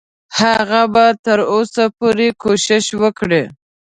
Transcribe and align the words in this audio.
هغه 0.39 0.81
به 0.93 1.05
تر 1.25 1.39
اوسه 1.53 1.83
پورې 1.97 2.27
کوشش 2.43 2.85
وکړي. 3.01 3.43